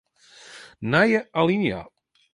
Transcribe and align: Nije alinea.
Nije 0.93 1.21
alinea. 1.39 1.81